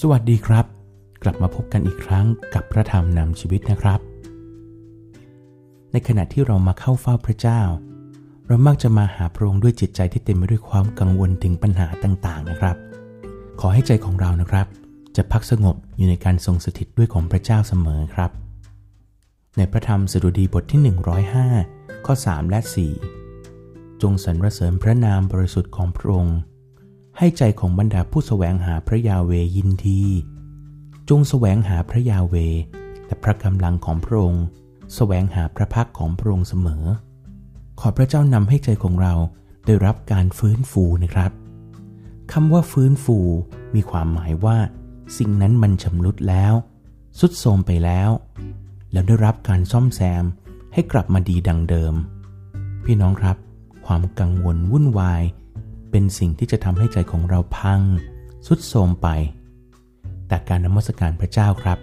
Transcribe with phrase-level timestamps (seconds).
[0.00, 0.66] สวัสดีครับ
[1.22, 4.00] กลับมาพบกันอีกครั้งกับพระธรรมนำชีวิตนะครับ
[5.92, 7.60] ในขณะที่เรามาเข้าเฝ้าพระเจ้า
[8.46, 12.76] เรามักจะมาหาพระองค์ด้วยจิตใจที่เต็มไปด้วยความกังวลถึงปัญหาต่างๆนะครับ
[13.60, 14.66] ขอให้ใจของเรานะครับ
[15.16, 18.30] จะพักสงบอยู่ในการทรงสถิตด้วยของพระเจ้าเสมอครับ
[19.56, 20.80] ในพระธรรมสดุดีบทที่
[21.42, 22.60] 105 ข้อ 3 และ
[23.30, 26.38] 4 จงสรรเสริญพระนามบริสุทธิ์ของพระองค์
[27.18, 30.02] ให้ใจของบรรดาผู้สแสวงหาพระยาเวยินดี
[31.08, 32.34] จงสแสวงหาพระยาเว
[33.06, 34.48] แต่พระกำลังของพระองค์ส
[34.94, 36.84] แสวงหาพระพักของพระองค์เสมอ
[37.80, 39.14] ขอพระเจ้านำให้ใจของเรา
[39.66, 41.32] ได้รับการฟื้นฟูนะครับ
[42.32, 43.18] คำว่าฟื้นฟู
[43.74, 44.58] มีความหมายว่า
[45.18, 46.54] สิ่งนั้นมันชำรุดแล้ว
[47.18, 48.10] สุดโทรมไปแล้ว
[48.92, 50.24] แล้วได้รับการซ่อมแซม
[50.72, 51.94] ให้กลับมาดีดังเดิม
[52.84, 53.36] พี่น้องครับ
[53.86, 55.22] ความกังวลวุ่นวาย
[55.96, 57.80] เป็นสิ่งที่จะทำให้ใจของเราพัง
[58.46, 59.08] สุดโทมไป
[60.28, 61.78] แต่การนมัสการพระเจ้าครับ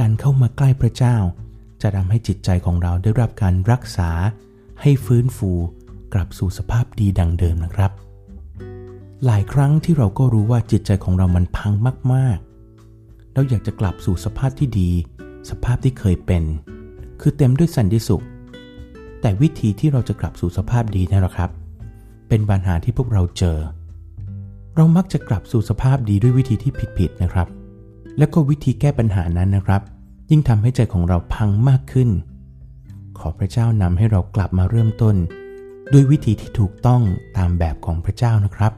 [0.00, 1.16] การเข้ามาใกล้พระเจ้า
[1.82, 4.10] จะทำให้จิตใจของเราได้รับการรักษา
[4.82, 5.50] ให้ฟื้นฟู
[6.14, 7.92] กลับสู่สภาพดีดังเดิมนะครับ
[9.26, 11.72] หลายครั้งที่เราก็รู้ว่าจิตใจของเรามันพัง
[12.12, 14.90] มากๆ เราอยากจะกลับสู่สภาพที่ดี
[15.50, 16.42] สภาพที่เคยเป็น
[17.20, 18.24] คือเต็มด้วยสันติสุข
[19.20, 21.52] แต่วิธีที่เราจะกลับสู่สภาพดีนั่นแหละครับ
[22.28, 23.58] เป็นปัญหาที่พวกเราเจอ
[24.76, 27.48] เรามักจะกลับสู่สภาพดีด้วยวิธีที่ผิดๆนะครับ
[28.18, 29.82] แล้วก็วิธีแก้ปัญหานั้นนะครับ
[30.30, 32.10] ยิ่งทำให้ใจของเราพังมากขึ้น
[33.18, 35.16] ขอพระเจ้านำให้เรากลับมาเริ่มต้น
[35.92, 37.02] ด้วยวิธีที่ถูกต้อง
[37.36, 38.72] ตามแบบของพระเจ้านะครับ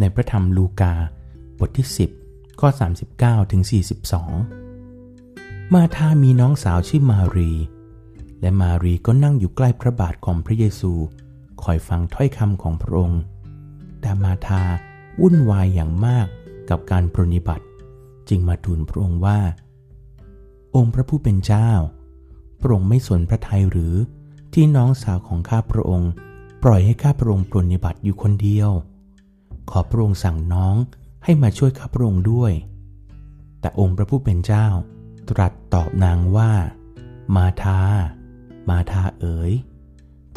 [0.00, 0.92] ในพระธรรมลูกา
[1.58, 1.86] บทที่
[2.22, 2.68] 10 ข้อ
[3.10, 3.62] 39ถึง
[4.68, 7.52] 42 มาธามีน้องสาวชื่อมารี
[8.40, 10.92] และมารีก็นั่งอยู่ใกล้พระบาทของพระเยซู
[11.64, 13.20] คอยฟังถ้อยคำของพระองค์
[14.00, 14.62] แต่มาทา
[15.20, 16.26] วุ่นวายอย่างมาก
[16.70, 17.64] กับการปรนิบัติ
[18.28, 19.40] จึงมาทูลพระองค์ว่า
[20.76, 21.70] องค์พระผู้เป็นเจ้า
[22.60, 23.94] พระองค์ไม่สนพระทัยหรือ
[24.52, 26.10] ที่น้องสาวของข้าพระองค์
[26.62, 28.70] ปล่อยให้ข้าพระองค์ปรนิบัติอยู่คนเดียว
[29.70, 30.74] ขอพระองค์สั่งน้อง
[31.24, 32.52] ให้มาช่วยข้าพระองค์ด้วย
[33.60, 34.66] แต่องค์พระผู้เป็นเจ้า
[35.30, 36.52] ตรัสตอบนางว่า
[37.36, 37.80] มาทา
[38.68, 39.52] มาทาเอ๋ย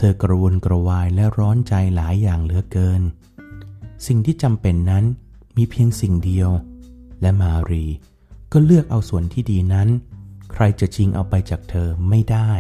[0.02, 3.02] ธอกระวนกระวายและร้อนใจหลายอย่างเหลือเกิน
[4.08, 5.04] สิ่งที่จำเป็นนั้น
[5.58, 6.50] มีเพียงสิ่งเดียว
[7.22, 7.86] และมารี
[8.52, 9.88] ก็เลือกเอาส่วนที่ดีนั้น
[10.52, 12.52] ใครจะจริงเอาไปจากเธอไม่ได้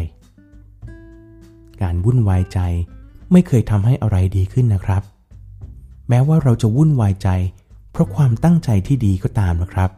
[1.82, 2.60] การวุ่นวายใจ
[3.32, 5.04] ไม่เคยทำให้อะไรดีขึ้นนะครับ
[6.10, 7.30] แม้ว่าเราจะวุ่นวายใจ
[7.92, 9.90] เพราะความตั้งใจที่ดีก็ตามนะครับ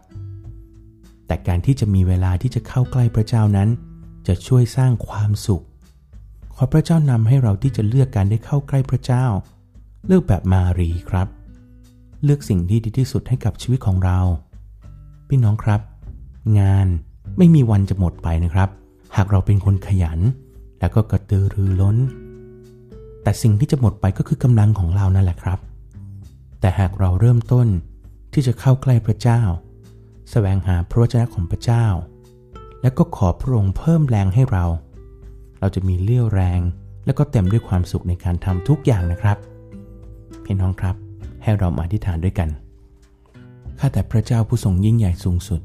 [1.28, 3.70] แต่การที่จะมีเวลาที่จะเข้าใกล้พระเจ้านั้น
[4.28, 5.64] จะช่วยสร้างความสุข
[6.58, 9.26] ขอพระเจ้านำให้เราที่จะเลือกการได้เข้าใกล้พระเจ้า
[10.08, 11.28] เลือกแบบมารีครับ
[12.24, 14.20] เลือกสิ่งที่ดีที่สุดให้กับชีวิตของเรา
[15.28, 15.82] พี่น้องครับ
[16.60, 16.88] งาน
[17.38, 18.70] ไม่มีวันจะหมดไปนะครับ
[19.16, 20.20] หากเราเป็นคนขยัน
[20.80, 21.98] แล้วก็กระตือรือร้น
[23.24, 25.60] แต่สิ่งที่จะหมดไปก็คือกำลังของเรานั่นแหละครับ
[26.60, 27.68] แต่หากเราเริ่มต้น
[28.34, 29.46] ที่จะเข้าใกล้พระเจ้าส
[30.32, 31.86] แสวงหาพระวจนะของพระเจ้า
[32.82, 34.66] แล้วก็ขอพระองค์เพิ่มแรงให้เรา
[35.64, 36.62] เราจะมีเลี้ยวแรง
[37.06, 39.38] และก็เต็มด้วยความสุขในการทำทุกอย่างนะครับ
[40.44, 40.96] พี่น้องครับ
[41.44, 42.50] ให้เรามาอธิษฐานด้วยกัน
[43.80, 45.62] ข้าแต่พระเจ้าผู้ทรงยิ่งใหญ่สูงสุด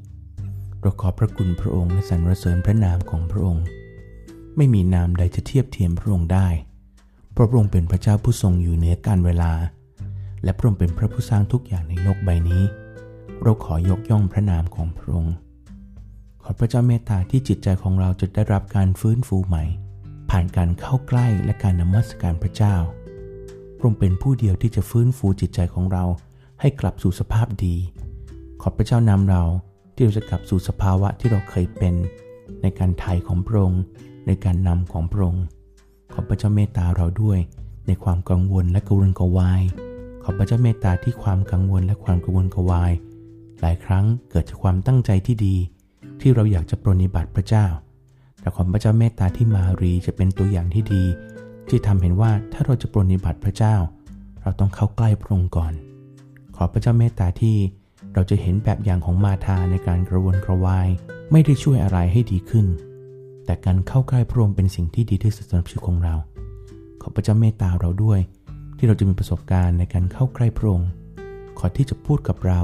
[0.81, 3.65] เราขอพระคุณพระองค์และสรรเสริญพระนามของพระองค์
[4.57, 6.49] ไม่มีนามใดจะเทียบเทียมพระองค์ได้
[7.33, 9.53] เพราะพระองค์เป็นพระเจ้าผู้ทรงอยู่เหนือการเวลา
[10.45, 12.63] และพระองค์เป็นพระผู้สร้างทุกอย่างในโลกใบนี้
[13.43, 15.35] เราขอยกย่องพระนามของพระองค์
[16.43, 19.65] ขอพระเจ้าเมตตาที่จิตใจของเราจะได้รับการฟื้นฟูใหม่
[20.31, 22.77] ผ่านการเข้าใกล้และการนมัสการพระเจ้า
[23.77, 26.05] พระองค์เป็นผู้เดียวที่จะฟื้นฟูจิตใจของเรา
[26.61, 27.77] ให้กลับสู่สภาพดี
[28.63, 29.43] ขอพระเจ้านำเรา
[29.95, 31.95] ที่เราจะกลับสู่สภาวะที่เราเคยเป็น
[32.63, 33.83] ในการไถ่ของพระองค์
[34.27, 35.45] ในการนำของพระองค์
[36.13, 37.39] ขอพระเจ้าเมตตาเราด้วย
[37.87, 39.63] ในความกังวลและกวนกวาย
[40.23, 42.93] ขอพระเจ้าเมตตาที่ความกังวลและความกังวลกวาย
[43.61, 45.57] หลายครั้งเกิดจากความตั้งใจที่ดี
[46.21, 47.67] ที่เราอยากจะปรนิบัติพระเจ้า
[48.41, 51.03] แต่ขอพระเจ้าเมตตาที่มารีจะเป็นตัวอย่างที่ดี
[51.69, 53.77] ที่ทำเห็นว่าถ้าเราจะปรนิบัติพระเจ้า
[54.43, 55.73] เราต้องเข้าใกล้พระองค์ก่อน
[56.57, 57.57] ขอพระเจ้าเมตตาที่
[58.15, 60.89] เราจะเห็นแบบอย่างของมาธาในการกระวนกระวาย
[61.33, 62.67] ไม่ได้ช่วยอะไรให้ดีขึ้น
[63.45, 66.15] แต่การเข้าใกล้พระองค์เป็นสิ่งที่ดีที่สุดสำหรับชีวิตของเรา
[67.01, 68.21] ขอพระเจ้าเมตตาเราด้วย
[68.77, 70.89] ที่เราจะมีประสบการณ์ในการเข้าใกล้พระองค์
[71.59, 72.61] ขอที่จะพูดกับเรา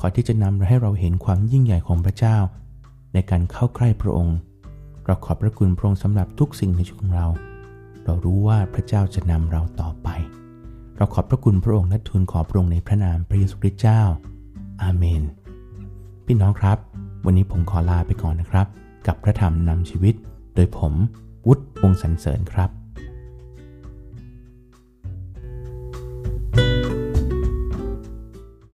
[0.00, 2.36] ขอที่จะนำให้เราเห็นความยิ่งใหญ่ของพระเจ้า
[3.14, 4.36] ในการเข้าใกล้พระองค์
[5.06, 7.26] เราขอบพระคุณพระองค์สำหรับทุกสิ่งในชีวิตของเรา
[8.04, 10.08] เรารู้ว่าพระเจ้าจะนำเราต่อไป
[10.96, 14.02] เราขอบพระคุณพระองค์และทูลขอพระองค์ในพระนามพระเยซูคริสต์เจ้า
[14.82, 15.22] อาเมน
[16.26, 16.78] พี่น้องครับ
[17.24, 18.66] วันนี้ผมขอลาไปก่อนนะครับ
[19.06, 20.14] กับพระธรรมนำชีวิต
[20.54, 20.92] โดยผม
[21.46, 22.70] วุฒิวงสรรเสริญครับ